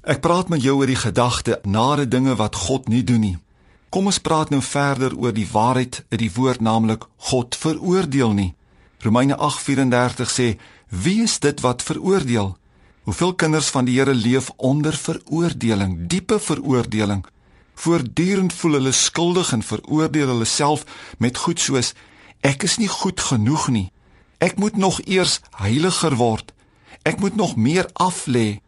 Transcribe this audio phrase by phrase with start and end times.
[0.00, 3.38] Ek praat met jou oor die gedagte nare dinge wat God nie doen nie.
[3.92, 8.54] Kom ons praat nou verder oor die waarheid uit die woord naamlik God veroordeel nie.
[9.04, 10.56] Romeine 8:34 sê:
[10.88, 12.56] "Wie is dit wat veroordeel?"
[13.02, 17.26] Hoeveel kinders van die Here leef onder veroordeling, diepe veroordeling.
[17.74, 20.84] Voortdurend voel hulle skuldig en veroordeel hulle self
[21.18, 21.92] met goed soos:
[22.40, 23.92] "Ek is nie goed genoeg nie.
[24.38, 26.52] Ek moet nog eers heiliger word.
[27.02, 28.60] Ek moet nog meer aflê."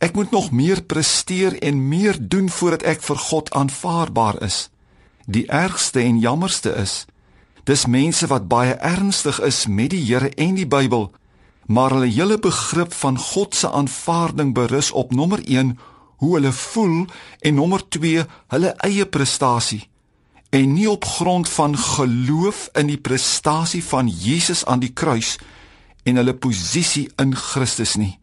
[0.00, 4.70] Ek moet nog meer presteer en meer doen voordat ek vir God aanvaarbaar is.
[5.28, 7.04] Die ergste en jammerste is
[7.68, 11.10] dis mense wat baie ernstig is met die Here en die Bybel,
[11.68, 15.76] maar hulle hele begrip van God se aanvaarding berus op nommer 1
[16.24, 17.04] hoe hulle voel
[17.38, 18.24] en nommer 2
[18.56, 19.84] hulle eie prestasie
[20.50, 25.36] en nie op grond van geloof in die prestasie van Jesus aan die kruis
[26.02, 28.16] en hulle posisie in Christus nie.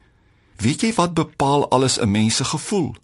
[0.58, 2.96] Weet jy wat bepaal alles 'n mens se gevoel?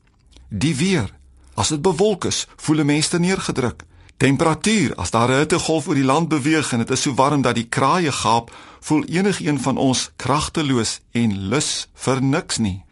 [0.50, 1.14] Die weer.
[1.54, 3.84] As dit bewolk is, voel 'n mens neergedruk.
[4.18, 4.96] Temperatuur.
[4.96, 7.68] As daar 'n hittegolf oor die land beweeg en dit is so warm dat die
[7.70, 12.84] kraaie gaap, voel enigiemand van ons kragteloos en lus vir niks nie.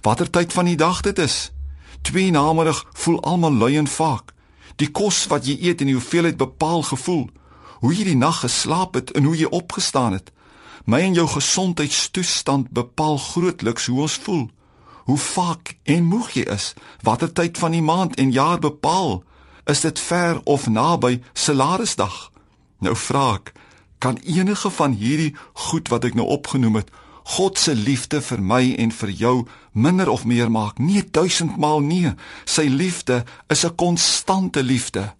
[0.00, 1.52] Watter tyd van die dag dit is?
[2.02, 4.32] Twee namiddag voel almal lui en vaak.
[4.76, 7.30] Die kos wat jy eet en die hoeveelheid bepaal gevoel.
[7.80, 10.32] Hoe jy die nag geslaap het en hoe jy opgestaan het.
[10.90, 14.48] My en jou gesondheidstoestand bepaal grootliks hoe ons voel.
[15.04, 16.72] Hoe vaak en moeg jy is,
[17.06, 19.20] watter tyd van die maand en jaar bepaal
[19.70, 22.16] is dit ver of naby salarisdag.
[22.82, 23.52] Nou vra ek,
[24.02, 25.36] kan enige van hierdie
[25.68, 26.90] goed wat ek nou opgenoem het,
[27.36, 29.34] God se liefde vir my en vir jou
[29.70, 30.80] minder of meer maak?
[30.82, 32.10] Nee, duisendmaal nee.
[32.44, 35.14] Sy liefde is 'n konstante liefde.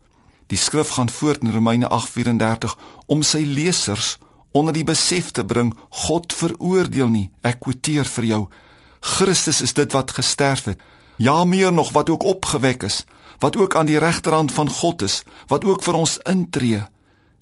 [0.48, 2.74] Die skrif gaan voort in Romeine 8:34
[3.06, 4.18] om sy lesers
[4.52, 5.74] onder die besef te bring
[6.06, 7.30] God veroordeel nie.
[7.42, 8.42] Ek kwoteer vir jou.
[9.00, 10.80] Christus is dit wat gesterf het.
[11.16, 13.04] Ja meer nog wat ook opgewek is,
[13.38, 16.82] wat ook aan die regterhand van God is, wat ook vir ons intree.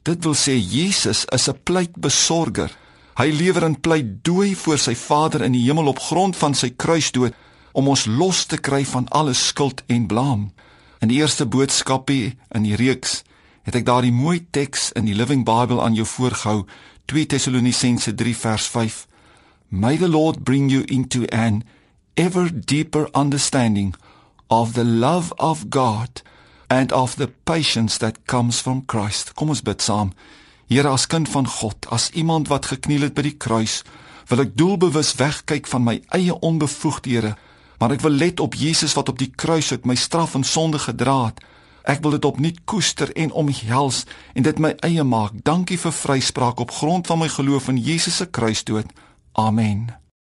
[0.02, 2.76] Dit wil sê Jesus is 'n pleitbesorger.
[3.18, 6.70] Hy lewer en pleit dooi voor sy Vader in die hemel op grond van sy
[6.70, 7.34] kruisdood
[7.72, 10.52] om ons los te kry van alle skuld en blaam.
[11.00, 13.22] In die eerste boodskapie in die reeks
[13.68, 16.62] het ek daardie mooi teks in die Living Bible aan jou voorgehou
[17.12, 19.02] 2 Tessalonisense 3 vers 5
[19.68, 21.64] May the Lord bring you into an
[22.16, 23.92] ever deeper understanding
[24.48, 26.22] of the love of God
[26.70, 29.34] and of the patience that comes from Christ.
[29.34, 30.14] Kom ons bid saam.
[30.68, 33.82] Here as kind van God, as iemand wat gekniel het by die kruis,
[34.32, 37.34] wil ek doelbewus wegkyk van my eie onbevoegdhede,
[37.80, 40.80] maar ek wil let op Jesus wat op die kruis uit my straf en sonde
[40.80, 41.44] gedra het.
[41.88, 44.02] Ek wil dit opnuut koester en omhels
[44.36, 45.38] en dit my eie maak.
[45.42, 48.92] Dankie vir vryspraak op grond van my geloof in Jesus se kruisdood.
[49.32, 49.88] Amen.